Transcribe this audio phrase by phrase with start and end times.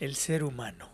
[0.00, 0.88] El ser humano,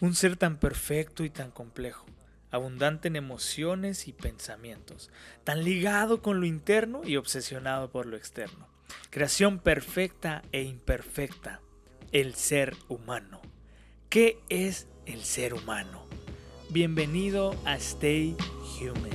[0.00, 2.06] un ser tan perfecto y tan complejo,
[2.50, 5.10] abundante en emociones y pensamientos,
[5.44, 8.66] tan ligado con lo interno y obsesionado por lo externo.
[9.10, 11.60] Creación perfecta e imperfecta,
[12.12, 13.42] el ser humano.
[14.08, 16.06] ¿Qué es el ser humano?
[16.70, 18.38] Bienvenido a Stay
[18.80, 19.10] Human.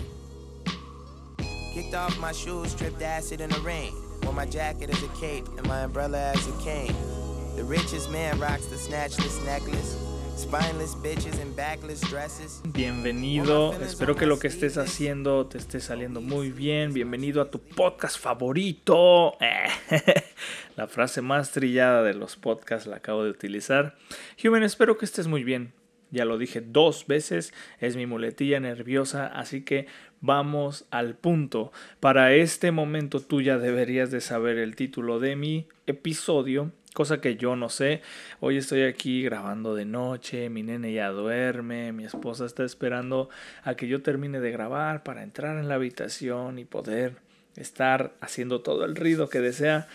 [1.73, 3.92] Kicked off my shoes, stripped acid in the rain.
[4.21, 7.21] Wore my jacket as a cape and my umbrella as a cane.
[7.55, 9.97] The richest man rocks the snatchless necklace.
[10.38, 12.61] Spineless bitches and backless dresses.
[12.64, 16.93] Bienvenido, espero que lo que estés haciendo te esté saliendo muy bien.
[16.93, 19.37] Bienvenido a tu podcast favorito.
[20.78, 23.97] La frase más trillada de los podcasts la acabo de utilizar.
[24.43, 25.73] Human, espero que estés muy bien.
[26.09, 29.87] Ya lo dije dos veces, es mi muletilla nerviosa, así que
[30.21, 31.71] vamos al punto.
[32.00, 37.38] Para este momento tú ya deberías de saber el título de mi episodio cosa que
[37.38, 38.02] yo no sé.
[38.39, 43.30] Hoy estoy aquí grabando de noche, mi nene ya duerme, mi esposa está esperando
[43.64, 47.16] a que yo termine de grabar para entrar en la habitación y poder
[47.56, 49.88] estar haciendo todo el ruido que desea.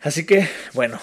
[0.00, 0.98] Así que, bueno,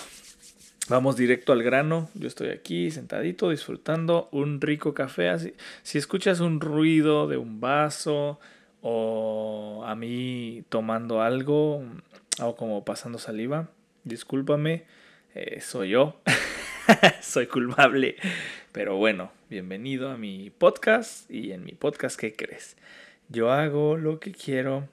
[0.89, 2.09] vamos directo al grano.
[2.16, 5.30] Yo estoy aquí sentadito disfrutando un rico café.
[5.30, 8.39] Así, si escuchas un ruido de un vaso
[8.81, 11.83] o a mí tomando algo
[12.41, 13.69] o como pasando saliva,
[14.03, 14.86] discúlpame
[15.36, 16.19] eh, soy yo,
[17.21, 18.16] soy culpable.
[18.71, 22.77] Pero bueno, bienvenido a mi podcast y en mi podcast, ¿qué crees?
[23.27, 24.88] Yo hago lo que quiero.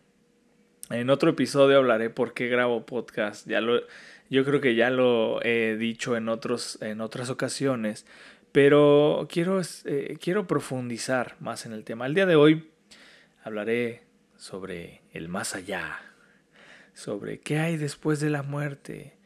[0.91, 3.49] En otro episodio hablaré por qué grabo podcast.
[3.49, 3.81] Ya lo,
[4.29, 8.05] yo creo que ya lo he dicho en, otros, en otras ocasiones,
[8.53, 12.07] pero quiero, eh, quiero profundizar más en el tema.
[12.07, 12.69] El día de hoy
[13.47, 14.03] hablaré
[14.37, 16.01] sobre el más allá,
[16.95, 19.17] sobre qué hay después de la muerte,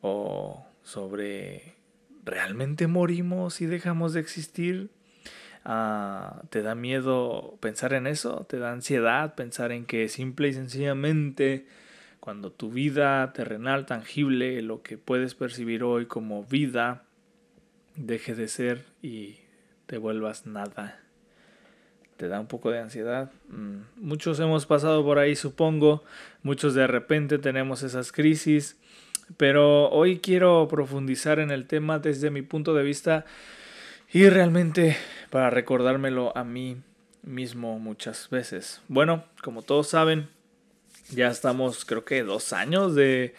[0.00, 1.76] o sobre
[2.24, 4.90] ¿realmente morimos y dejamos de existir?
[5.64, 8.46] Ah, ¿Te da miedo pensar en eso?
[8.48, 11.68] ¿Te da ansiedad pensar en que simple y sencillamente
[12.18, 17.04] cuando tu vida terrenal, tangible, lo que puedes percibir hoy como vida,
[17.94, 19.38] deje de ser y
[19.86, 21.07] te vuelvas nada?
[22.18, 23.30] ¿Te da un poco de ansiedad?
[23.48, 26.04] Mm, muchos hemos pasado por ahí, supongo.
[26.42, 28.76] Muchos de repente tenemos esas crisis
[29.36, 33.26] pero hoy quiero profundizar en el tema desde mi punto de vista
[34.10, 34.96] y realmente
[35.30, 36.78] para recordármelo a mí
[37.22, 38.80] mismo muchas veces.
[38.88, 40.28] Bueno, como todos saben,
[41.10, 43.34] ya estamos creo que dos años de,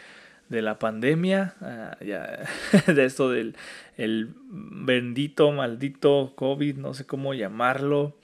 [0.49, 2.45] la pandemia, ah, ya,
[2.93, 3.55] de esto del
[3.97, 8.15] el bendito, maldito COVID, no sé cómo llamarlo,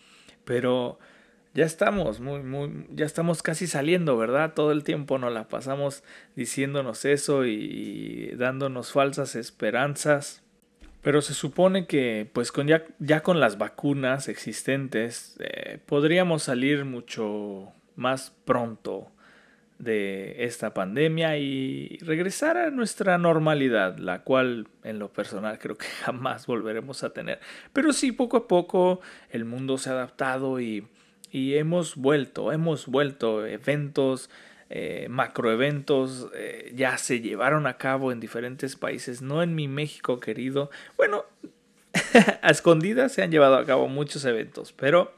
[0.45, 0.99] pero
[1.53, 4.53] ya estamos muy, muy, ya estamos casi saliendo, ¿verdad?
[4.53, 6.03] Todo el tiempo nos la pasamos
[6.35, 10.43] diciéndonos eso y dándonos falsas esperanzas.
[11.01, 16.83] Pero se supone que, pues con ya, ya con las vacunas existentes, eh, podríamos salir
[16.83, 19.11] mucho más pronto
[19.77, 25.87] de esta pandemia y regresar a nuestra normalidad, la cual en lo personal creo que
[26.03, 27.39] jamás volveremos a tener.
[27.73, 30.87] Pero sí, poco a poco el mundo se ha adaptado y
[31.35, 34.29] y hemos vuelto, hemos vuelto eventos,
[34.69, 40.21] eh, macroeventos, eh, ya se llevaron a cabo en diferentes países, no en mi México
[40.21, 40.71] querido.
[40.95, 41.25] Bueno,
[42.41, 45.13] a escondidas se han llevado a cabo muchos eventos, pero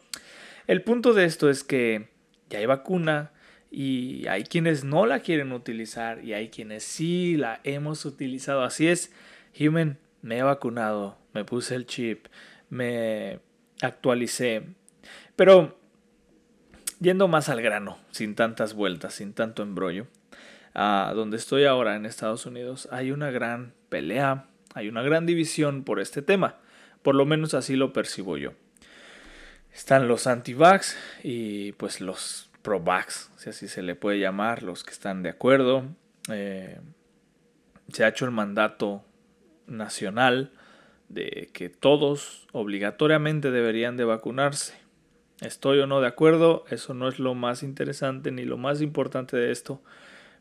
[0.66, 2.09] el punto de esto es que
[2.50, 3.31] ya hay vacuna
[3.72, 8.63] y hay quienes no la quieren utilizar y hay quienes sí la hemos utilizado.
[8.63, 9.11] Así es,
[9.59, 12.27] Human, me he vacunado, me puse el chip,
[12.69, 13.39] me
[13.81, 14.63] actualicé.
[15.35, 15.77] Pero
[17.00, 20.07] Yendo más al grano, sin tantas vueltas, sin tanto embrollo,
[20.73, 25.83] a donde estoy ahora en Estados Unidos, hay una gran pelea, hay una gran división
[25.83, 26.56] por este tema.
[27.03, 28.53] Por lo menos así lo percibo yo.
[29.72, 34.91] Están los anti-vax y pues los pro-vax, si así se le puede llamar, los que
[34.91, 35.85] están de acuerdo.
[36.29, 36.81] Eh,
[37.94, 39.05] se ha hecho el mandato
[39.67, 40.51] nacional
[41.07, 44.74] de que todos obligatoriamente deberían de vacunarse.
[45.39, 49.38] Estoy o no de acuerdo, eso no es lo más interesante ni lo más importante
[49.38, 49.81] de esto,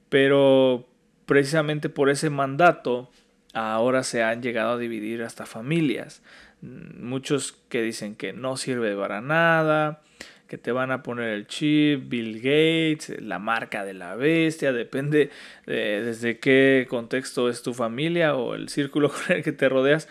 [0.08, 0.88] pero
[1.26, 3.08] precisamente por ese mandato
[3.54, 6.24] ahora se han llegado a dividir hasta familias.
[6.60, 10.02] Muchos que dicen que no sirve para nada,
[10.46, 15.30] que te van a poner el chip, Bill Gates, la marca de la bestia, depende
[15.66, 20.08] de desde qué contexto es tu familia o el círculo con el que te rodeas.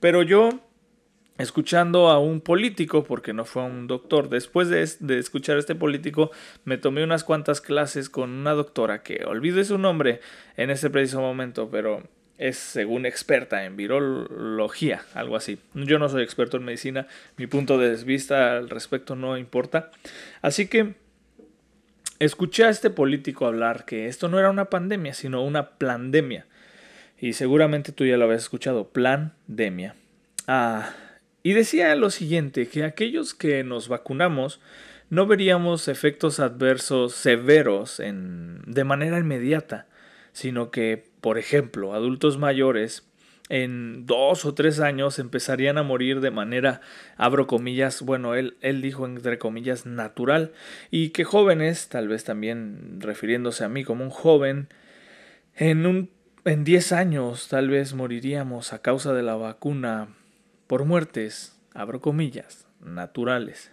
[0.00, 0.62] Pero yo
[1.38, 4.28] escuchando a un político, porque no fue un doctor.
[4.28, 4.82] Después de,
[5.18, 6.30] escuchar a este político,
[6.64, 10.20] me tomé unas cuantas clases con una doctora que olvidé su nombre
[10.56, 12.02] en ese preciso momento, pero
[12.38, 15.58] es según experta en virología, algo así.
[15.74, 17.06] Yo no soy experto en medicina,
[17.36, 19.90] mi punto de vista al respecto no importa.
[20.40, 20.94] Así que
[22.20, 26.46] escuché a este político hablar que esto no era una pandemia, sino una plandemia.
[27.20, 29.96] Y seguramente tú ya lo habías escuchado, plandemia.
[30.46, 30.94] Ah,
[31.42, 34.60] y decía lo siguiente, que aquellos que nos vacunamos
[35.10, 39.86] no veríamos efectos adversos severos en, de manera inmediata,
[40.38, 43.10] sino que, por ejemplo, adultos mayores
[43.48, 46.80] en dos o tres años empezarían a morir de manera,
[47.16, 50.52] abro comillas, bueno, él, él dijo entre comillas natural,
[50.92, 54.68] y que jóvenes, tal vez también refiriéndose a mí como un joven,
[55.56, 56.08] en un
[56.44, 60.14] en 10 años tal vez moriríamos a causa de la vacuna
[60.68, 63.72] por muertes, abro comillas, naturales.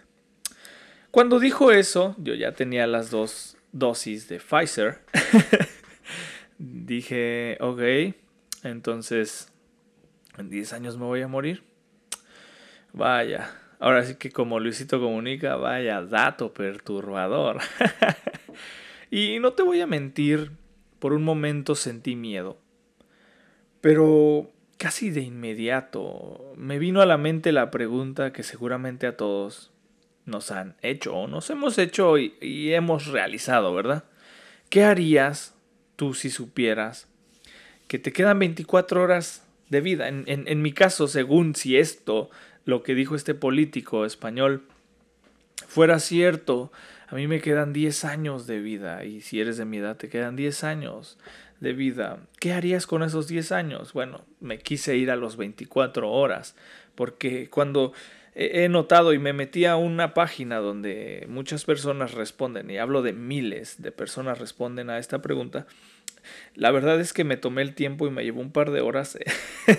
[1.12, 5.02] Cuando dijo eso, yo ya tenía las dos dosis de Pfizer.
[6.58, 8.14] Dije, ok,
[8.62, 9.52] entonces
[10.38, 11.62] en 10 años me voy a morir.
[12.92, 17.58] Vaya, ahora sí que como Luisito comunica, vaya dato perturbador.
[19.10, 20.52] y no te voy a mentir,
[20.98, 22.58] por un momento sentí miedo.
[23.80, 29.72] Pero casi de inmediato me vino a la mente la pregunta que seguramente a todos
[30.24, 34.04] nos han hecho o nos hemos hecho y, hemos realizado, ¿verdad?
[34.68, 35.55] ¿Qué harías
[35.96, 37.08] tú si supieras
[37.88, 40.08] que te quedan 24 horas de vida?
[40.08, 42.30] En, en mi caso, según si esto,
[42.64, 44.62] lo que dijo este político español,
[45.66, 46.70] fuera cierto,
[47.08, 50.08] a mí me quedan 10 años de vida y si eres de mi edad te
[50.08, 51.18] quedan 10 años
[51.60, 52.18] de vida.
[52.40, 53.92] ¿Qué harías con esos 10 años?
[53.92, 56.56] Bueno, me quise ir a los 24 horas
[56.94, 57.92] porque cuando
[58.38, 63.14] he notado y me metí a una página donde muchas personas responden, y hablo de
[63.14, 65.66] miles de personas responden a esta pregunta,
[66.54, 69.18] la verdad es que me tomé el tiempo y me llevó un par de horas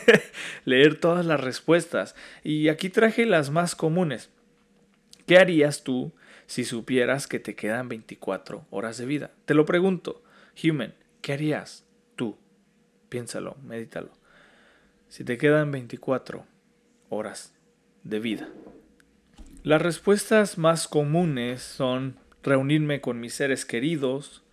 [0.66, 2.16] leer todas las respuestas.
[2.44, 4.30] Y aquí traje las más comunes.
[5.26, 6.14] ¿Qué harías tú
[6.46, 9.32] si supieras que te quedan 24 horas de vida?
[9.46, 10.24] Te lo pregunto,
[10.64, 12.38] Human, ¿qué harías tú?
[13.10, 14.12] Piénsalo, medítalo.
[15.10, 16.46] Si te quedan 24
[17.10, 17.57] horas
[18.10, 18.50] de vida.
[19.64, 24.44] Las respuestas más comunes son reunirme con mis seres queridos,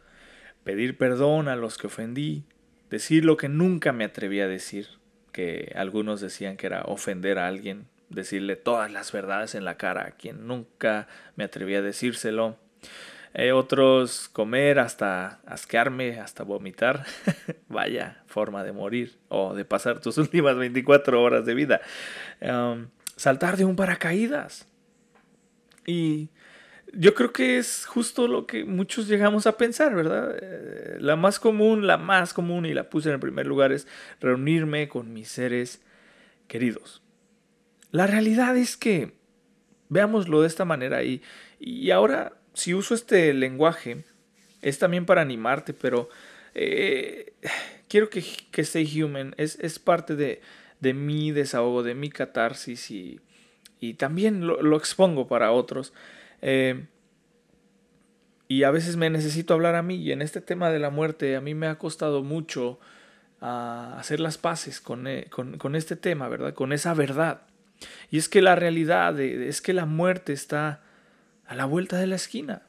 [0.65, 2.45] pedir perdón a los que ofendí,
[2.91, 4.89] decir lo que nunca me atreví a decir,
[5.31, 10.07] que algunos decían que era ofender a alguien, decirle todas las verdades en la cara
[10.07, 11.07] a quien nunca
[11.37, 12.57] me atreví a decírselo.
[13.35, 17.05] Eh, otros comer hasta asquearme, hasta vomitar.
[17.69, 21.81] Vaya forma de morir o de pasar tus últimas 24 horas de vida
[23.25, 24.69] saltar de un paracaídas.
[25.87, 26.29] Y
[26.93, 30.37] yo creo que es justo lo que muchos llegamos a pensar, ¿verdad?
[30.43, 33.89] Eh, la más común, la más común, y la puse en el primer lugar, es
[34.21, 35.81] reunirme con mis seres
[36.49, 37.03] queridos.
[37.93, 39.15] La realidad es que,
[39.89, 41.23] veámoslo de esta manera, y,
[41.59, 44.05] y ahora, si uso este lenguaje,
[44.61, 46.11] es también para animarte, pero
[46.53, 47.33] eh,
[47.89, 50.43] quiero que, que Stay Human es, es parte de,
[50.85, 53.19] de mi desahogo, de mi catarsis y,
[53.81, 55.95] y también lo, expongo para otros.
[56.43, 56.87] Eh,
[58.47, 61.37] y a veces me necesito hablar a mí y en este tema de la muerte
[61.37, 62.79] a mí me ha costado mucho
[63.41, 66.53] ah, hacer las paces eh, con, con, este tema, ¿verdad?
[66.53, 67.47] Con esa verdad.
[68.11, 70.83] Y es que la realidad es que la muerte está
[71.47, 72.63] a la vuelta de la esquina.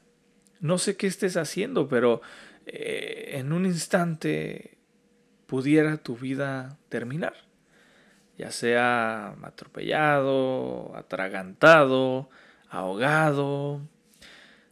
[0.60, 2.22] No sé qué estés haciendo, pero
[2.64, 4.78] eh, en un instante
[5.46, 7.45] pudiera tu vida terminar
[8.38, 12.28] ya sea atropellado, atragantado,
[12.68, 13.80] ahogado,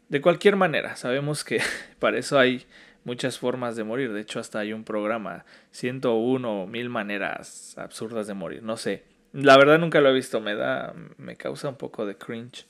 [0.09, 0.97] de cualquier manera.
[0.97, 1.61] Sabemos que
[1.99, 2.67] para eso hay
[3.05, 4.13] muchas formas de morir.
[4.13, 8.63] De hecho, hasta hay un programa, 101 o mil maneras absurdas de morir.
[8.63, 9.05] No sé.
[9.33, 10.41] La verdad nunca lo he visto.
[10.41, 12.67] Me da, me causa un poco de cringe.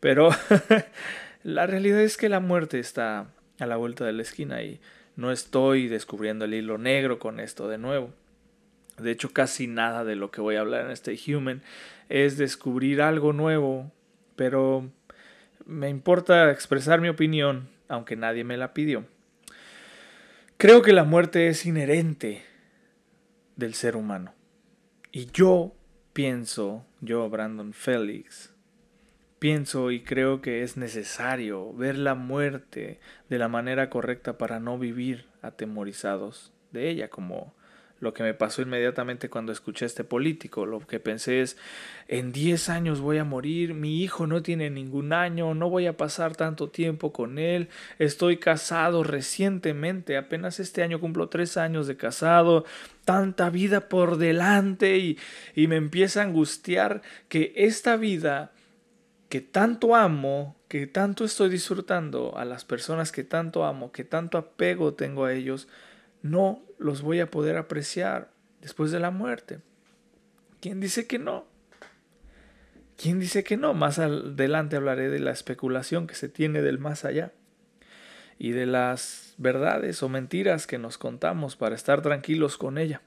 [0.00, 0.30] Pero
[1.42, 3.26] la realidad es que la muerte está
[3.58, 4.80] a la vuelta de la esquina y
[5.16, 8.12] no estoy descubriendo el hilo negro con esto de nuevo.
[8.98, 11.62] De hecho, casi nada de lo que voy a hablar en este Human
[12.08, 13.90] es descubrir algo nuevo,
[14.36, 14.90] pero
[15.66, 19.06] me importa expresar mi opinión, aunque nadie me la pidió.
[20.56, 22.44] Creo que la muerte es inherente
[23.56, 24.34] del ser humano.
[25.10, 25.74] Y yo
[26.12, 28.54] pienso, yo Brandon Félix,
[29.38, 34.78] pienso y creo que es necesario ver la muerte de la manera correcta para no
[34.78, 37.54] vivir atemorizados de ella, como
[38.00, 40.66] lo que me pasó inmediatamente cuando escuché a este político.
[40.66, 41.56] Lo que pensé es,
[42.08, 45.96] en 10 años voy a morir, mi hijo no tiene ningún año, no voy a
[45.96, 51.96] pasar tanto tiempo con él, estoy casado recientemente, apenas este año cumplo 3 años de
[51.96, 52.64] casado,
[53.04, 55.18] tanta vida por delante y,
[55.54, 58.52] y me empieza a angustiar que esta vida
[59.28, 64.38] que tanto amo, que tanto estoy disfrutando, a las personas que tanto amo, que tanto
[64.38, 65.66] apego tengo a ellos,
[66.22, 69.60] no los voy a poder apreciar después de la muerte.
[70.60, 71.46] ¿Quién dice que no?
[72.96, 73.74] ¿Quién dice que no?
[73.74, 77.32] Más adelante hablaré de la especulación que se tiene del más allá
[78.38, 83.02] y de las verdades o mentiras que nos contamos para estar tranquilos con ella.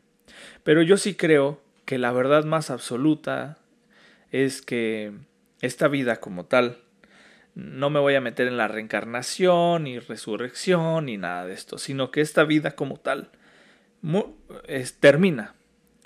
[0.63, 3.57] Pero yo sí creo que la verdad más absoluta
[4.31, 5.13] es que
[5.61, 6.77] esta vida como tal
[7.55, 12.11] no me voy a meter en la reencarnación, ni resurrección, ni nada de esto, sino
[12.11, 13.31] que esta vida como tal
[14.99, 15.55] termina,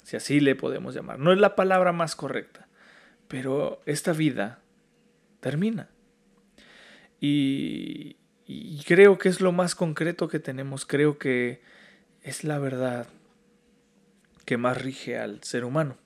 [0.04, 1.20] si así le podemos llamar.
[1.20, 2.68] No es la palabra más correcta,
[3.28, 4.60] pero esta vida
[5.40, 5.90] termina.
[7.20, 8.18] Y,
[8.48, 11.62] y creo que es lo más concreto que tenemos, creo que
[12.24, 13.08] es la verdad
[14.46, 15.98] que más rige al ser humano.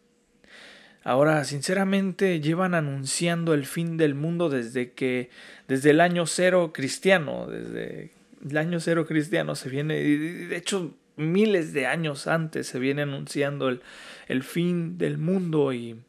[1.04, 5.30] Ahora, sinceramente, llevan anunciando el fin del mundo desde que,
[5.68, 8.12] desde el año cero cristiano, desde
[8.44, 13.70] el año cero cristiano se viene, de hecho, miles de años antes se viene anunciando
[13.70, 13.82] el,
[14.28, 16.02] el fin del mundo y,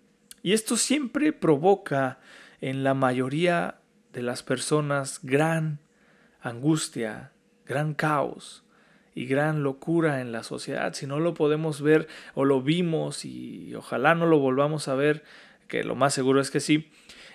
[0.43, 2.19] y esto siempre provoca
[2.61, 3.77] en la mayoría
[4.13, 5.81] de las personas gran
[6.41, 7.33] angustia,
[7.67, 8.65] gran caos
[9.15, 10.93] y gran locura en la sociedad.
[10.95, 15.25] Si no lo podemos ver o lo vimos y ojalá no lo volvamos a ver,
[15.69, 16.91] que lo más seguro es que sí,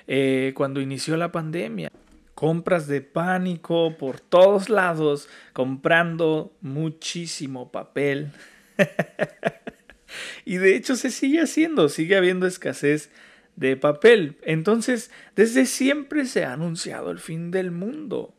[0.08, 1.92] eh, cuando inició la pandemia.
[2.42, 8.32] Compras de pánico por todos lados, comprando muchísimo papel.
[10.46, 13.12] y de hecho se sigue haciendo, sigue habiendo escasez
[13.58, 14.40] de papel.
[14.42, 18.34] Entonces, desde siempre se ha anunciado el fin del mundo.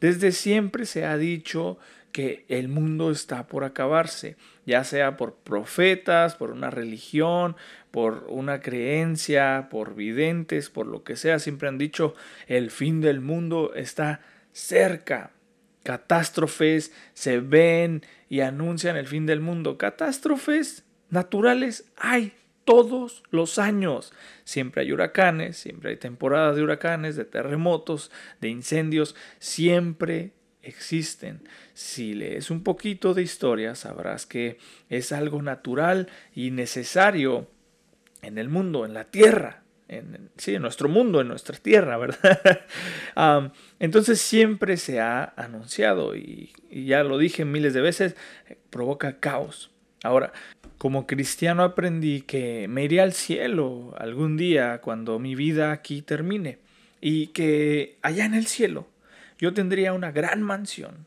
[0.00, 1.78] Desde siempre se ha dicho
[2.10, 7.54] que el mundo está por acabarse, ya sea por profetas, por una religión,
[7.94, 12.16] por una creencia, por videntes, por lo que sea, siempre han dicho
[12.48, 14.20] el fin del mundo está
[14.50, 15.30] cerca.
[15.84, 19.78] Catástrofes se ven y anuncian el fin del mundo.
[19.78, 22.32] Catástrofes naturales hay
[22.64, 24.12] todos los años.
[24.42, 28.10] Siempre hay huracanes, siempre hay temporadas de huracanes, de terremotos,
[28.40, 30.32] de incendios, siempre
[30.62, 31.48] existen.
[31.74, 34.58] Si lees un poquito de historia, sabrás que
[34.88, 37.53] es algo natural y necesario
[38.26, 39.62] en el mundo, en la tierra.
[39.86, 42.62] En, sí, en nuestro mundo, en nuestra tierra, ¿verdad?
[43.78, 48.16] entonces siempre se ha anunciado y, ya lo dije miles de veces,
[48.70, 49.70] provoca caos.
[50.02, 50.32] Ahora,
[50.78, 56.58] como cristiano aprendí que me iré al cielo algún día cuando mi vida aquí termine
[57.00, 58.88] y que allá en el cielo
[59.38, 61.06] yo tendría una gran mansión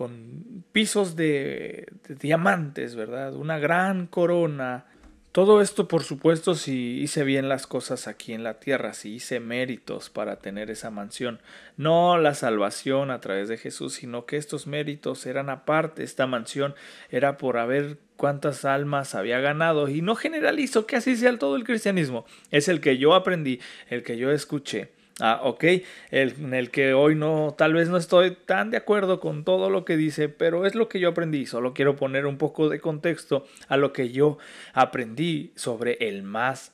[0.00, 3.34] con pisos de, diamantes, ¿verdad?
[3.34, 4.86] Una gran corona.
[5.32, 9.38] Todo esto, por supuesto, si hice bien las cosas aquí en la tierra, si hice
[9.38, 11.40] méritos para tener esa mansión.
[11.76, 16.02] No la salvación a través de Jesús, sino que estos méritos eran aparte.
[16.02, 16.74] Esta mansión
[17.10, 19.88] era por haber cuántas almas había ganado.
[19.88, 22.26] Y no generalizo que así sea todo el cristianismo.
[22.50, 24.90] Es el que yo aprendí, el que yo escuché.
[25.20, 25.64] Ah, ok,
[26.10, 29.68] el, en el que hoy no, tal vez no estoy tan de acuerdo con todo
[29.68, 31.44] lo que dice, pero es lo que yo aprendí.
[31.44, 34.38] Solo quiero poner un poco de contexto a lo que yo
[34.72, 36.72] aprendí sobre el más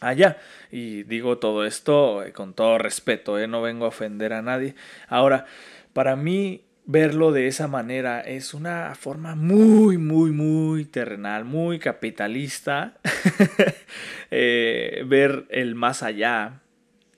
[0.00, 0.38] allá.
[0.72, 4.74] Y digo todo esto eh, con todo respeto, eh, no vengo a ofender a nadie.
[5.08, 5.46] Ahora,
[5.92, 12.94] para mí verlo de esa manera es una forma muy, muy, muy terrenal, muy capitalista.
[14.32, 16.60] Eh, ver el más allá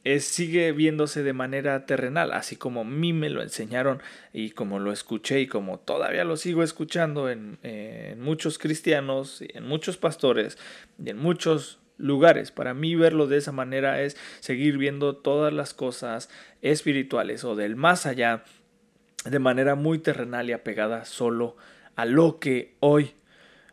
[0.05, 4.79] es, sigue viéndose de manera terrenal, así como a mí me lo enseñaron y como
[4.79, 10.59] lo escuché y como todavía lo sigo escuchando en, en muchos cristianos, en muchos pastores
[11.03, 12.51] y en muchos lugares.
[12.51, 16.29] Para mí verlo de esa manera es seguir viendo todas las cosas
[16.61, 18.45] espirituales o del más allá
[19.25, 21.57] de manera muy terrenal y apegada solo
[21.95, 23.15] a lo que hoy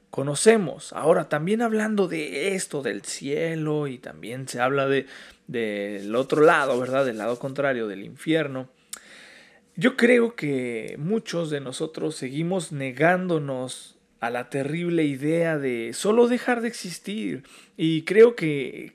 [0.10, 0.94] conocemos.
[0.94, 5.06] Ahora, también hablando de esto, del cielo, y también se habla de
[5.50, 7.06] del otro lado, ¿verdad?
[7.06, 8.70] Del lado contrario, del infierno.
[9.75, 16.62] Yo creo que muchos de nosotros seguimos negándonos a la terrible idea de solo dejar
[16.62, 17.44] de existir.
[17.78, 18.94] Y creo que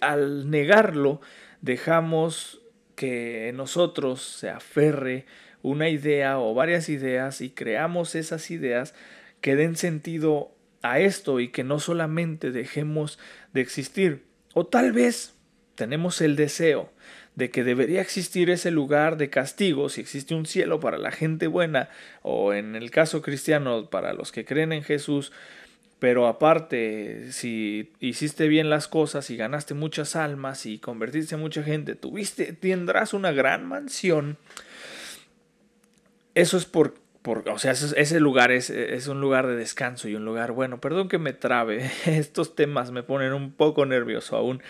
[0.00, 1.20] al negarlo
[1.60, 2.62] dejamos
[2.96, 5.26] que nosotros se aferre
[5.62, 8.94] una idea o varias ideas y creamos esas ideas
[9.40, 13.18] que den sentido a esto y que no solamente dejemos
[13.52, 14.24] de existir.
[14.54, 15.34] O tal vez
[15.74, 16.92] tenemos el deseo
[17.36, 21.46] de que debería existir ese lugar de castigo, si existe un cielo para la gente
[21.46, 21.88] buena,
[22.22, 25.32] o en el caso cristiano para los que creen en Jesús,
[26.00, 31.62] pero aparte, si hiciste bien las cosas y ganaste muchas almas y convertiste a mucha
[31.62, 34.38] gente, tuviste, tendrás una gran mansión.
[36.34, 36.94] Eso es por,
[37.24, 40.80] o sea, ese lugar es, es un lugar de descanso y un lugar bueno.
[40.80, 44.62] Perdón que me trabe, estos temas me ponen un poco nervioso aún,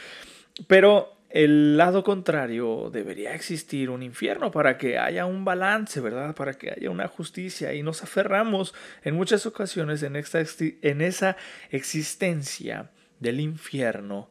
[0.67, 6.35] pero el lado contrario, debería existir un infierno para que haya un balance, ¿verdad?
[6.35, 11.37] Para que haya una justicia y nos aferramos en muchas ocasiones en, en esa
[11.71, 12.91] existencia
[13.21, 14.29] del infierno,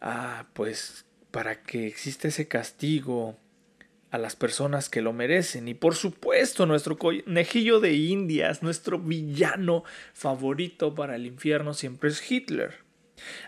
[0.00, 3.38] ah, pues para que exista ese castigo
[4.10, 5.68] a las personas que lo merecen.
[5.68, 12.30] Y por supuesto, nuestro conejillo de indias, nuestro villano favorito para el infierno siempre es
[12.30, 12.90] Hitler.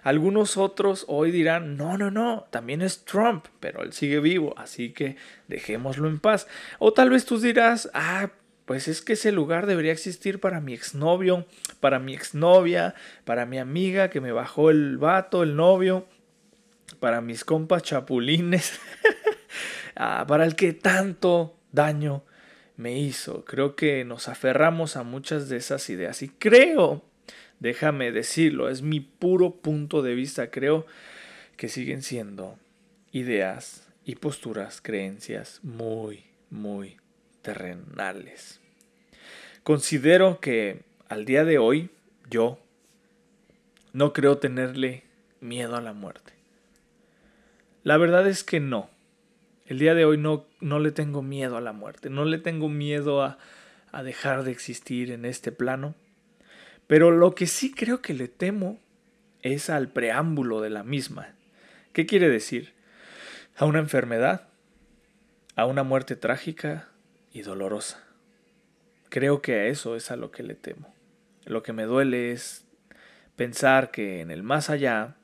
[0.02, 4.92] Algunos otros hoy dirán, no, no, no, también es Trump, pero él sigue vivo, así
[4.92, 5.16] que
[5.48, 6.46] dejémoslo en paz.
[6.78, 8.30] O tal vez tú dirás, ah,
[8.64, 11.46] pues es que ese lugar debería existir para mi exnovio,
[11.80, 16.06] para mi exnovia, para mi amiga que me bajó el vato, el novio,
[17.00, 18.78] para mis compas chapulines,
[19.96, 22.22] ah, para el que tanto daño
[22.76, 23.44] me hizo.
[23.44, 27.02] Creo que nos aferramos a muchas de esas ideas y creo
[27.62, 30.84] déjame decirlo, es mi puro punto de vista, creo
[31.56, 32.58] que siguen siendo
[33.12, 36.96] ideas y posturas, creencias muy, muy
[37.40, 38.60] terrenales.
[39.62, 41.90] Considero que al día de hoy
[42.28, 42.58] yo
[43.92, 45.04] no creo tenerle
[45.40, 46.32] miedo a la muerte.
[47.84, 48.90] La verdad es que no.
[49.66, 52.68] El día de hoy no, no le tengo miedo a la muerte, no le tengo
[52.68, 53.38] miedo a,
[53.92, 55.94] a dejar de existir en este plano.
[56.86, 58.80] Pero lo que sí creo que le temo
[59.42, 61.34] es al preámbulo de la misma.
[61.92, 62.72] ¿Qué quiere decir?
[63.56, 64.48] A una enfermedad,
[65.56, 66.88] a una muerte trágica
[67.32, 68.02] y dolorosa.
[69.08, 70.94] Creo que a eso es a lo que le temo.
[71.44, 72.64] Lo que me duele es
[73.36, 75.16] pensar que en el más allá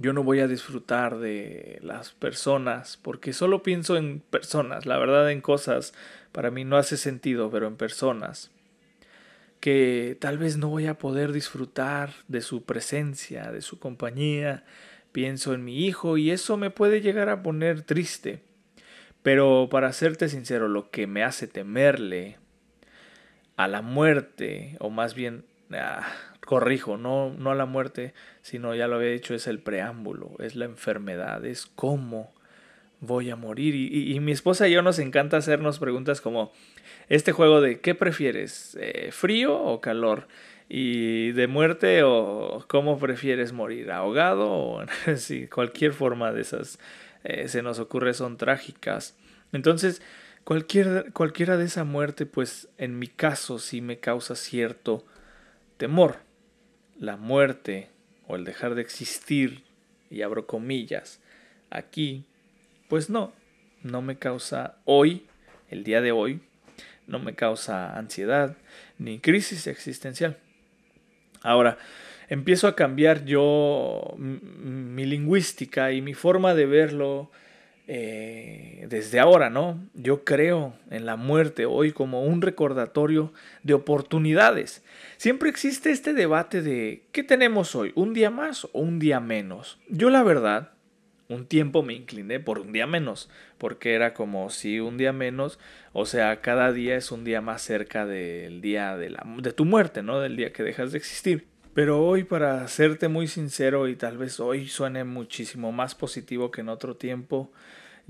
[0.00, 5.30] yo no voy a disfrutar de las personas, porque solo pienso en personas, la verdad
[5.30, 5.94] en cosas
[6.32, 8.50] para mí no hace sentido, pero en personas
[9.60, 14.64] que tal vez no voy a poder disfrutar de su presencia, de su compañía.
[15.12, 18.42] Pienso en mi hijo y eso me puede llegar a poner triste.
[19.22, 22.38] Pero para serte sincero, lo que me hace temerle
[23.56, 26.08] a la muerte, o más bien, ah,
[26.50, 30.64] corrijo, no, no la muerte, sino ya lo había dicho, es el preámbulo, es la
[30.64, 32.32] enfermedad, es cómo
[32.98, 33.76] voy a morir.
[33.76, 36.50] Y, y mi esposa y yo nos encanta hacernos preguntas como,
[37.08, 38.76] este juego de ¿qué prefieres?
[38.80, 40.26] Eh, ¿Frío o calor?
[40.68, 43.92] ¿Y de muerte o cómo prefieres morir?
[43.92, 44.50] ¿Ahogado?
[44.50, 44.84] O
[45.14, 46.80] sí, cualquier forma de esas
[47.22, 49.16] eh, se nos ocurre son trágicas.
[49.52, 50.02] Entonces,
[50.42, 55.06] cualquier, cualquiera de esa muerte, pues en mi caso sí me causa cierto
[55.76, 56.28] temor.
[57.00, 57.88] La muerte
[58.28, 59.64] o el dejar de existir,
[60.10, 61.20] y abro comillas,
[61.70, 62.24] aquí,
[62.88, 63.32] pues no,
[63.82, 65.26] no me causa hoy,
[65.68, 66.40] el día de hoy,
[67.06, 68.56] no me causa ansiedad
[68.98, 70.36] ni crisis existencial.
[71.42, 71.78] Ahora,
[72.28, 77.30] empiezo a cambiar yo mi lingüística y mi forma de verlo
[77.92, 79.84] eh, desde ahora, ¿no?
[79.94, 83.32] Yo creo en la muerte hoy como un recordatorio
[83.64, 84.84] de oportunidades.
[85.16, 87.90] Siempre existe este debate de ¿qué tenemos hoy?
[87.96, 89.80] ¿Un día más o un día menos?
[89.88, 90.70] Yo la verdad
[91.28, 95.58] un tiempo me incliné por un día menos, porque era como si un día menos,
[95.92, 99.64] o sea, cada día es un día más cerca del día de, la, de tu
[99.64, 100.20] muerte, ¿no?
[100.20, 101.48] Del día que dejas de existir.
[101.74, 106.60] Pero hoy, para serte muy sincero, y tal vez hoy suene muchísimo más positivo que
[106.60, 107.52] en otro tiempo,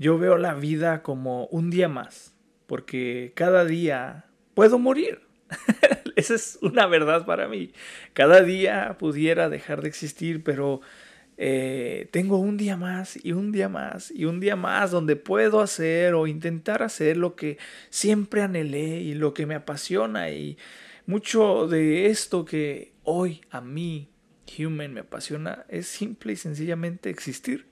[0.01, 2.33] yo veo la vida como un día más,
[2.65, 5.21] porque cada día puedo morir.
[6.15, 7.71] Esa es una verdad para mí.
[8.13, 10.81] Cada día pudiera dejar de existir, pero
[11.37, 15.61] eh, tengo un día más y un día más y un día más donde puedo
[15.61, 17.59] hacer o intentar hacer lo que
[17.91, 20.57] siempre anhelé y lo que me apasiona y
[21.05, 24.09] mucho de esto que hoy a mí,
[24.57, 27.67] human, me apasiona es simple y sencillamente existir,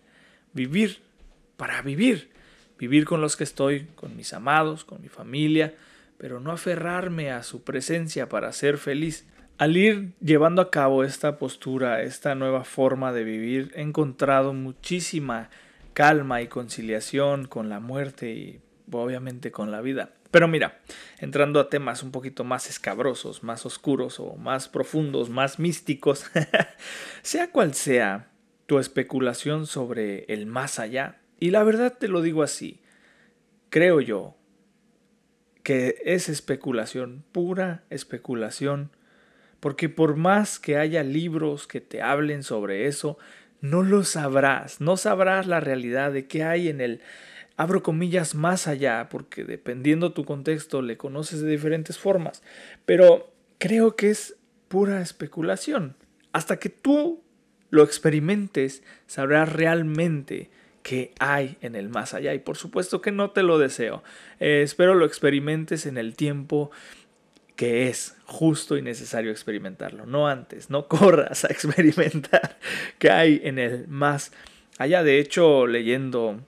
[0.54, 1.09] vivir
[1.60, 2.32] para vivir,
[2.78, 5.76] vivir con los que estoy, con mis amados, con mi familia,
[6.18, 9.28] pero no aferrarme a su presencia para ser feliz.
[9.58, 15.50] Al ir llevando a cabo esta postura, esta nueva forma de vivir, he encontrado muchísima
[15.94, 20.14] calma y conciliación con la muerte y obviamente con la vida.
[20.32, 20.80] Pero mira,
[21.18, 26.26] entrando a temas un poquito más escabrosos, más oscuros o más profundos, más místicos,
[27.22, 28.30] sea cual sea
[28.66, 32.82] tu especulación sobre el más allá, y la verdad te lo digo así,
[33.70, 34.36] creo yo
[35.64, 38.92] que es especulación, pura especulación,
[39.60, 43.18] porque por más que haya libros que te hablen sobre eso,
[43.62, 47.02] no lo sabrás, no sabrás la realidad de qué hay en el
[47.58, 52.42] abro comillas más allá, porque dependiendo tu contexto le conoces de diferentes formas,
[52.86, 54.38] pero creo que es
[54.70, 55.98] pura especulación.
[56.32, 57.22] Hasta que tú
[57.70, 60.50] lo experimentes, sabrás realmente
[60.84, 62.34] qué hay en el más allá.
[62.34, 64.04] Y por supuesto que no te lo deseo.
[64.40, 66.72] Eh, espero lo experimentes en el tiempo
[67.56, 70.06] que es justo y necesario experimentarlo.
[70.06, 72.58] No antes, no corras a experimentar
[72.98, 74.32] qué hay en el más
[74.78, 75.04] allá.
[75.04, 76.40] De hecho, leyendo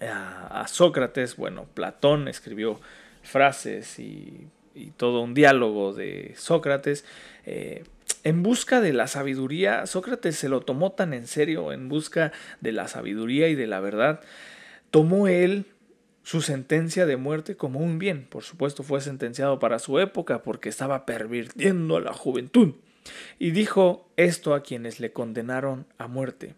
[0.00, 2.80] a, Sócrates, bueno, Platón escribió
[3.22, 4.48] frases y,
[4.96, 7.04] todo un diálogo de Sócrates.
[7.46, 7.84] Eh,
[8.24, 12.72] en busca de la sabiduría, Sócrates se lo tomó tan en serio, en busca de
[12.72, 14.20] la sabiduría y de la verdad,
[14.90, 15.66] tomó él
[16.22, 18.26] su sentencia de muerte como un bien.
[18.28, 22.74] Por supuesto fue sentenciado para su época porque estaba pervirtiendo a la juventud.
[23.38, 26.54] Y dijo esto a quienes le condenaron a muerte.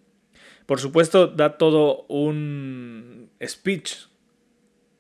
[0.67, 4.07] Por supuesto, da todo un speech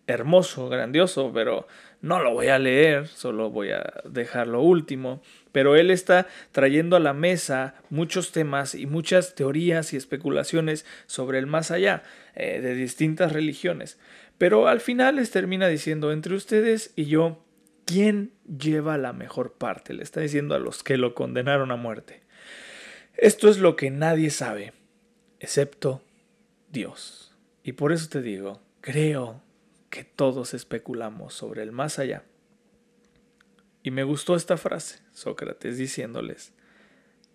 [0.08, 1.68] hermoso, grandioso, pero
[2.00, 5.22] no lo voy a leer, solo voy a dejar lo último.
[5.52, 11.38] Pero él está trayendo a la mesa muchos temas y muchas teorías y especulaciones sobre
[11.38, 12.02] el más allá
[12.34, 13.98] eh, de distintas religiones.
[14.38, 17.42] Pero al final les termina diciendo, entre ustedes y yo,
[17.86, 19.94] ¿quién lleva la mejor parte?
[19.94, 22.20] Le está diciendo a los que lo condenaron a muerte.
[23.16, 24.74] Esto es lo que nadie sabe
[25.40, 26.02] excepto
[26.70, 27.34] Dios.
[27.62, 29.42] Y por eso te digo, creo
[29.90, 32.24] que todos especulamos sobre el más allá.
[33.82, 36.52] Y me gustó esta frase, Sócrates diciéndoles,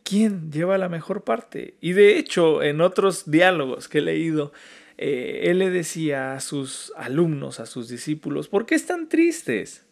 [0.03, 1.75] ¿quién lleva la mejor parte?
[1.79, 4.51] Y de hecho, en otros diálogos que he leído,
[4.97, 9.85] eh, él le decía a sus alumnos, a sus discípulos, ¿por qué están tristes?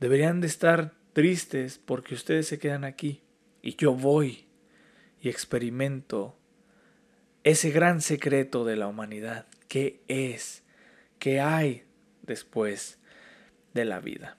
[0.00, 3.22] Deberían de estar tristes porque ustedes se quedan aquí
[3.62, 4.46] y yo voy
[5.20, 6.36] y experimento
[7.44, 10.64] ese gran secreto de la humanidad, ¿qué es?
[11.18, 11.84] ¿Qué hay
[12.22, 12.98] después
[13.74, 14.36] de la vida?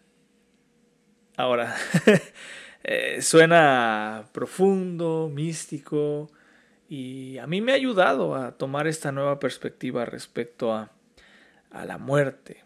[1.38, 1.76] Ahora,
[2.84, 6.30] eh, suena profundo, místico,
[6.90, 10.92] y a mí me ha ayudado a tomar esta nueva perspectiva respecto a,
[11.72, 12.64] a la muerte.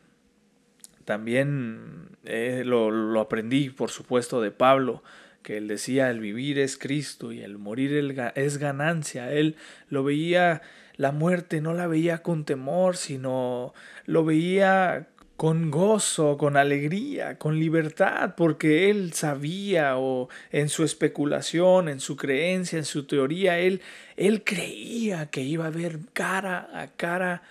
[1.05, 5.01] También eh, lo, lo aprendí, por supuesto, de Pablo,
[5.47, 7.93] que él decía el vivir es Cristo y el morir
[8.35, 9.31] es ganancia.
[9.31, 9.55] Él
[9.87, 10.61] lo veía,
[10.97, 13.73] la muerte no la veía con temor, sino
[14.05, 15.07] lo veía
[15.37, 22.17] con gozo, con alegría, con libertad, porque él sabía o en su especulación, en su
[22.17, 23.79] creencia, en su teoría, él,
[24.17, 27.41] él creía que iba a ver cara a cara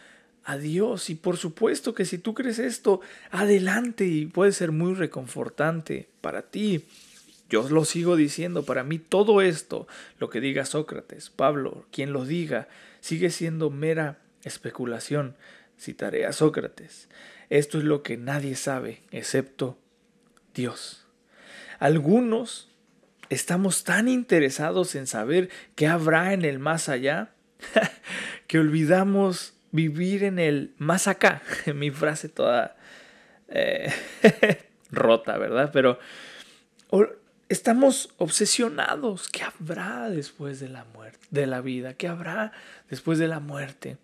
[0.44, 1.08] a Dios.
[1.08, 6.42] Y por supuesto que si tú crees esto, adelante y puede ser muy reconfortante para
[6.42, 6.84] ti.
[7.48, 9.86] Yo lo sigo diciendo, para mí todo esto,
[10.18, 12.68] lo que diga Sócrates, Pablo, quien lo diga,
[13.00, 15.36] sigue siendo mera especulación.
[15.78, 17.08] Citaré a Sócrates.
[17.50, 19.78] Esto es lo que nadie sabe, excepto
[20.54, 21.06] Dios.
[21.78, 22.68] Algunos
[23.28, 27.30] estamos tan interesados en saber qué habrá en el más allá
[28.46, 31.42] que olvidamos vivir en el más acá.
[31.74, 32.76] Mi frase toda
[33.48, 33.92] eh,
[34.90, 35.70] rota, ¿verdad?
[35.72, 35.98] Pero
[37.48, 39.28] estamos obsesionados.
[39.28, 41.94] ¿Qué habrá después de la muerte, de la vida?
[41.94, 42.52] ¿Qué habrá
[42.88, 43.98] después de la muerte?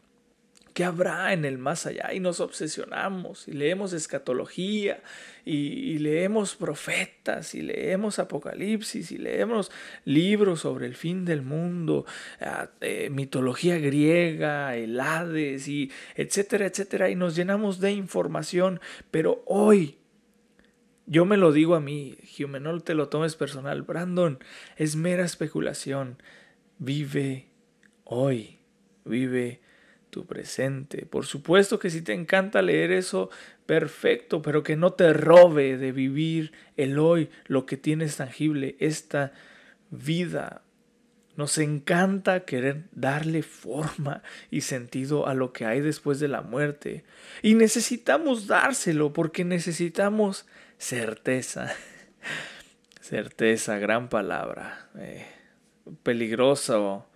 [0.75, 2.15] ¿Qué habrá en el más allá?
[2.15, 5.03] Y nos obsesionamos y leemos escatología
[5.45, 9.71] y, leemos profetas y leemos apocalipsis y leemos
[10.07, 12.07] libros sobre el fin del mundo,
[12.41, 17.11] ah, eh, mitología griega, el Hades y etcétera, etcétera.
[17.11, 18.81] Y nos llenamos de información.
[19.11, 19.99] Pero hoy
[21.07, 23.83] yo me lo digo a mí, Hume, no te lo tomes personal.
[23.83, 24.39] Brandon,
[24.77, 26.23] es mera especulación.
[26.79, 27.49] Vive
[28.05, 28.59] hoy,
[29.05, 29.61] vive
[30.11, 31.07] tu presente.
[31.07, 33.31] Por supuesto que si te encanta leer eso,
[33.67, 39.33] perfecto, pero que no te robe de vivir el hoy, lo que tienes tangible, esta
[39.91, 40.63] vida.
[41.35, 47.05] Nos encanta querer darle forma y sentido a lo que hay después de la muerte.
[47.41, 50.47] Y necesitamos dárselo porque necesitamos
[50.83, 51.73] certeza.
[53.01, 54.89] Certeza, gran palabra.
[54.99, 55.27] Eh,
[56.03, 57.07] peligroso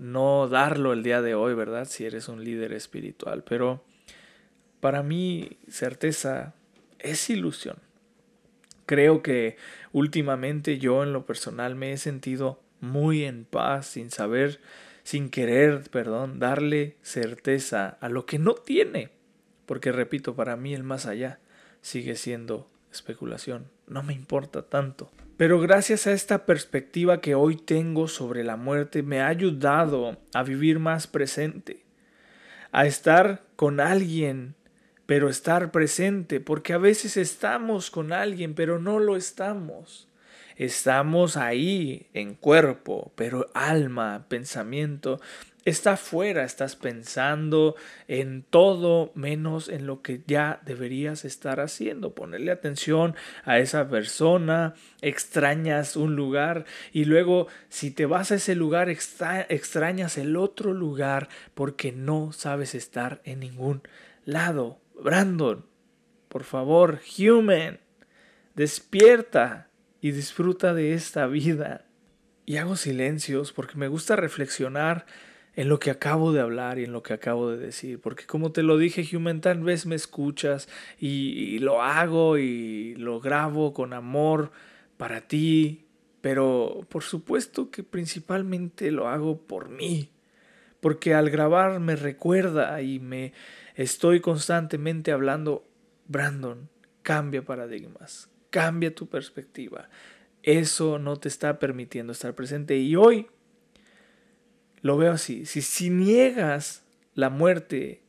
[0.00, 1.86] no darlo el día de hoy, ¿verdad?
[1.86, 3.42] Si eres un líder espiritual.
[3.44, 3.84] Pero
[4.80, 6.54] para mí certeza
[6.98, 7.78] es ilusión.
[8.86, 9.56] Creo que
[9.92, 14.60] últimamente yo en lo personal me he sentido muy en paz sin saber,
[15.02, 19.10] sin querer, perdón, darle certeza a lo que no tiene.
[19.66, 21.40] Porque repito, para mí el más allá
[21.80, 23.70] sigue siendo especulación.
[23.86, 25.10] No me importa tanto.
[25.36, 30.42] Pero gracias a esta perspectiva que hoy tengo sobre la muerte me ha ayudado a
[30.42, 31.84] vivir más presente,
[32.72, 34.56] a estar con alguien,
[35.06, 40.08] pero estar presente, porque a veces estamos con alguien, pero no lo estamos.
[40.56, 45.20] Estamos ahí en cuerpo, pero alma, pensamiento,
[45.64, 52.50] está fuera, estás pensando en todo menos en lo que ya deberías estar haciendo, ponerle
[52.50, 58.88] atención a esa persona, extrañas un lugar y luego si te vas a ese lugar
[58.88, 63.82] extrañas el otro lugar porque no sabes estar en ningún
[64.24, 64.80] lado.
[65.02, 65.66] Brandon,
[66.28, 67.80] por favor, human,
[68.54, 69.68] despierta
[70.00, 71.84] y disfruta de esta vida.
[72.46, 75.04] Y hago silencios porque me gusta reflexionar
[75.58, 78.00] en lo que acabo de hablar y en lo que acabo de decir.
[78.00, 80.68] Porque como te lo dije, Human, tal vez me escuchas
[81.00, 84.52] y, lo hago y lo grabo con amor
[84.96, 85.88] para ti.
[86.20, 90.12] Pero por supuesto que principalmente lo hago por mí.
[90.78, 93.32] Porque al grabar me recuerda y me
[93.74, 95.66] estoy constantemente hablando,
[96.06, 96.68] Brandon,
[97.02, 99.88] cambia paradigmas, Cambia tu perspectiva.
[100.44, 102.78] Eso no te está permitiendo estar presente.
[102.78, 103.26] Y hoy
[104.82, 105.46] lo veo así.
[105.46, 108.02] Si, si niegas la muerte,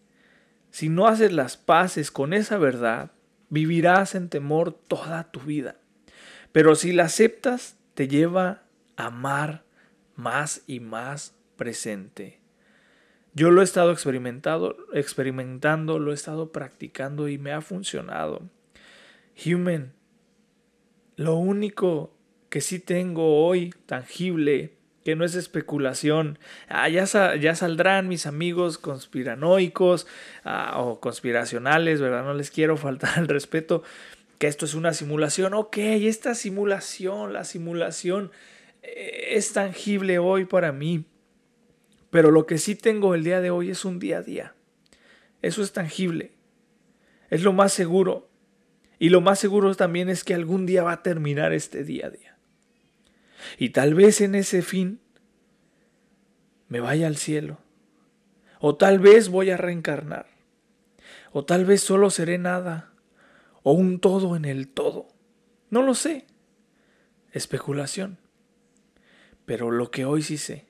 [0.71, 3.11] si no haces las paces con esa verdad,
[3.49, 5.77] vivirás en temor toda tu vida.
[6.51, 8.63] Pero si la aceptas, te lleva
[8.95, 9.63] a amar
[10.15, 12.39] más y más presente.
[13.33, 18.49] Yo lo he estado experimentando, experimentando, lo he estado practicando y me ha funcionado.
[19.45, 19.93] Human,
[21.15, 22.15] lo único
[22.49, 24.78] que sí tengo hoy tangible,
[25.09, 30.05] que no es especulación, ah, ya, saldrán mis amigos conspiranoicos
[30.43, 32.23] ah, o conspiracionales, ¿verdad?
[32.23, 33.81] No les quiero faltar el respeto,
[34.37, 35.55] que esto es una simulación.
[35.55, 38.31] Ok, esta simulación, la simulación
[38.83, 41.05] eh, es tangible hoy para mí.
[42.11, 44.53] Pero lo que sí tengo el día de hoy es un día a día.
[45.41, 46.33] Eso es tangible.
[47.31, 48.29] Es lo más seguro.
[48.99, 52.09] Y lo más seguro también es que algún día va a terminar este día a
[52.11, 52.38] día.
[53.57, 54.99] Y tal vez en ese fin
[56.67, 57.59] me vaya al cielo.
[58.59, 60.27] O tal vez voy a reencarnar.
[61.31, 62.93] O tal vez solo seré nada.
[63.63, 65.07] O un todo en el todo.
[65.69, 66.25] No lo sé.
[67.31, 68.17] Especulación.
[69.45, 70.65] Pero lo que hoy sí sé.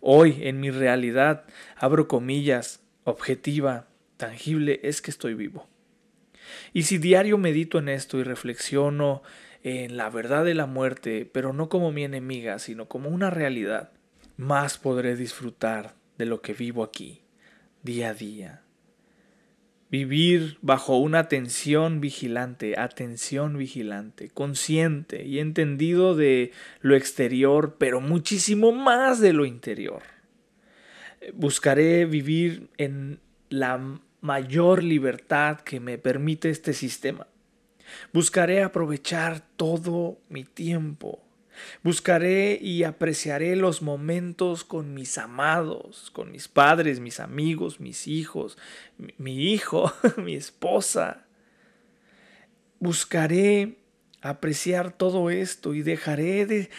[0.00, 1.44] Hoy en mi realidad,
[1.76, 5.68] abro comillas, objetiva, tangible, es que estoy vivo.
[6.72, 9.22] Y si diario medito en esto y reflexiono
[9.62, 13.92] en la verdad de la muerte, pero no como mi enemiga, sino como una realidad,
[14.36, 17.22] más podré disfrutar de lo que vivo aquí,
[17.82, 18.62] día a día.
[19.90, 28.72] Vivir bajo una atención vigilante, atención vigilante, consciente y entendido de lo exterior, pero muchísimo
[28.72, 30.02] más de lo interior.
[31.34, 33.20] Buscaré vivir en
[33.50, 37.26] la mayor libertad que me permite este sistema.
[38.12, 41.22] Buscaré aprovechar todo mi tiempo.
[41.82, 48.58] Buscaré y apreciaré los momentos con mis amados, con mis padres, mis amigos, mis hijos,
[49.18, 51.26] mi hijo, mi esposa.
[52.80, 53.78] Buscaré
[54.22, 56.70] apreciar todo esto y dejaré de,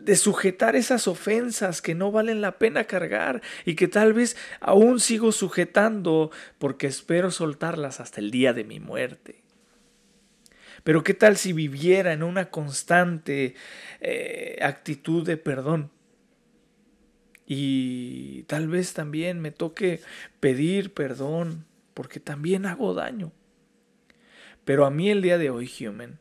[0.00, 5.00] de sujetar esas ofensas que no valen la pena cargar y que tal vez aún
[5.00, 9.43] sigo sujetando porque espero soltarlas hasta el día de mi muerte.
[10.84, 13.54] Pero qué tal si viviera en una constante
[14.00, 15.90] eh, actitud de perdón.
[17.46, 20.00] Y tal vez también me toque
[20.40, 23.32] pedir perdón porque también hago daño.
[24.64, 26.18] Pero a mí el día de hoy, Human,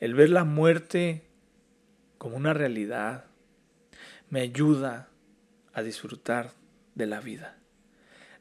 [0.00, 1.24] el ver la muerte
[2.18, 3.26] como una realidad,
[4.30, 5.08] me ayuda
[5.72, 6.52] a disfrutar
[6.94, 7.58] de la vida.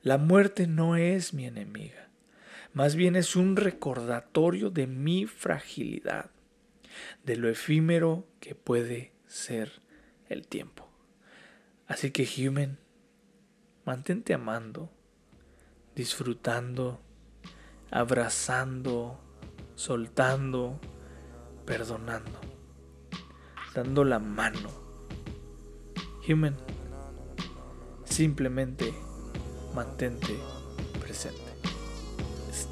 [0.01, 2.09] La muerte no es mi enemiga,
[2.73, 6.31] más bien es un recordatorio de mi fragilidad,
[7.23, 9.81] de lo efímero que puede ser
[10.29, 10.89] el tiempo.
[11.87, 12.79] Así que, Human,
[13.85, 14.91] mantente amando,
[15.95, 17.01] disfrutando,
[17.91, 19.19] abrazando,
[19.75, 20.79] soltando,
[21.65, 22.53] perdonando
[23.73, 24.69] dando la mano.
[26.27, 26.55] Human,
[28.05, 28.93] simplemente
[29.73, 30.37] mantente
[30.99, 31.42] presente.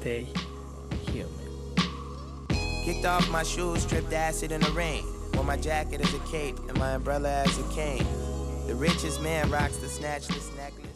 [0.02, 0.26] Stay
[1.12, 1.30] human.
[2.84, 5.04] Kicked off my shoes, stripped acid in the rain.
[5.34, 8.04] Wore my jacket as a cape and my umbrella as a cane.
[8.66, 10.91] The richest man rocks the snatchless necklace.